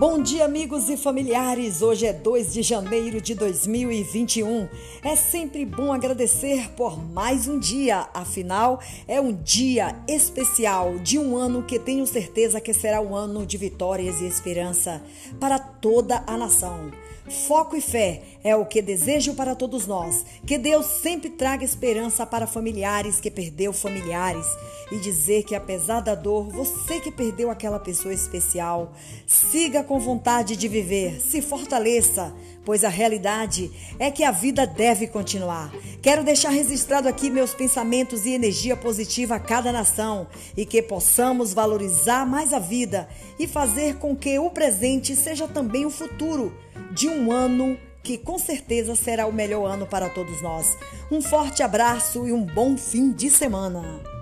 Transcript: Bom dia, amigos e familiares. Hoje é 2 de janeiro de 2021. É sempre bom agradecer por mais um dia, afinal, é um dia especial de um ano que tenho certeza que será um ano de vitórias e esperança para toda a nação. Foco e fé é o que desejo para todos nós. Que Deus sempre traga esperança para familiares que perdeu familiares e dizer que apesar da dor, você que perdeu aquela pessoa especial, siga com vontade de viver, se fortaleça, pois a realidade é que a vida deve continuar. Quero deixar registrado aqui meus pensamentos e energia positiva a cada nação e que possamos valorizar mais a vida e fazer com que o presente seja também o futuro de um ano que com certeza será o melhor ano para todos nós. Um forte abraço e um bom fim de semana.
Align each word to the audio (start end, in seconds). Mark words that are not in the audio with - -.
Bom 0.00 0.22
dia, 0.22 0.46
amigos 0.46 0.88
e 0.88 0.96
familiares. 0.96 1.82
Hoje 1.82 2.06
é 2.06 2.12
2 2.14 2.54
de 2.54 2.62
janeiro 2.62 3.20
de 3.20 3.34
2021. 3.34 4.66
É 5.04 5.14
sempre 5.14 5.66
bom 5.66 5.92
agradecer 5.92 6.70
por 6.70 6.98
mais 6.98 7.46
um 7.46 7.58
dia, 7.58 8.08
afinal, 8.14 8.80
é 9.06 9.20
um 9.20 9.30
dia 9.30 9.94
especial 10.08 10.98
de 11.00 11.18
um 11.18 11.36
ano 11.36 11.64
que 11.64 11.78
tenho 11.78 12.06
certeza 12.06 12.62
que 12.62 12.72
será 12.72 12.98
um 13.02 13.14
ano 13.14 13.44
de 13.44 13.58
vitórias 13.58 14.22
e 14.22 14.24
esperança 14.24 15.02
para 15.38 15.58
toda 15.58 16.24
a 16.26 16.34
nação. 16.34 16.90
Foco 17.28 17.76
e 17.76 17.82
fé 17.82 18.22
é 18.42 18.56
o 18.56 18.64
que 18.64 18.80
desejo 18.80 19.34
para 19.34 19.54
todos 19.54 19.86
nós. 19.86 20.24
Que 20.46 20.58
Deus 20.58 20.86
sempre 20.86 21.30
traga 21.30 21.64
esperança 21.64 22.26
para 22.26 22.46
familiares 22.46 23.20
que 23.20 23.30
perdeu 23.30 23.72
familiares 23.72 24.46
e 24.90 24.98
dizer 24.98 25.44
que 25.44 25.54
apesar 25.54 26.00
da 26.00 26.14
dor, 26.14 26.48
você 26.48 27.00
que 27.00 27.10
perdeu 27.10 27.50
aquela 27.50 27.78
pessoa 27.78 28.12
especial, 28.12 28.92
siga 29.26 29.82
com 29.84 30.00
vontade 30.00 30.56
de 30.56 30.68
viver, 30.68 31.20
se 31.20 31.40
fortaleça, 31.40 32.34
pois 32.64 32.84
a 32.84 32.88
realidade 32.88 33.70
é 33.98 34.10
que 34.10 34.24
a 34.24 34.30
vida 34.30 34.66
deve 34.66 35.06
continuar. 35.06 35.72
Quero 36.02 36.24
deixar 36.24 36.50
registrado 36.50 37.08
aqui 37.08 37.30
meus 37.30 37.54
pensamentos 37.54 38.26
e 38.26 38.30
energia 38.30 38.76
positiva 38.76 39.36
a 39.36 39.40
cada 39.40 39.70
nação 39.70 40.26
e 40.56 40.66
que 40.66 40.82
possamos 40.82 41.52
valorizar 41.54 42.26
mais 42.26 42.52
a 42.52 42.58
vida 42.58 43.08
e 43.38 43.46
fazer 43.46 43.96
com 43.96 44.16
que 44.16 44.38
o 44.38 44.50
presente 44.50 45.14
seja 45.14 45.46
também 45.46 45.86
o 45.86 45.90
futuro 45.90 46.52
de 46.92 47.08
um 47.08 47.30
ano 47.30 47.78
que 48.02 48.18
com 48.18 48.38
certeza 48.38 48.94
será 48.94 49.26
o 49.26 49.32
melhor 49.32 49.66
ano 49.66 49.86
para 49.86 50.08
todos 50.08 50.42
nós. 50.42 50.76
Um 51.10 51.20
forte 51.20 51.62
abraço 51.62 52.26
e 52.26 52.32
um 52.32 52.44
bom 52.44 52.76
fim 52.76 53.12
de 53.12 53.30
semana. 53.30 54.19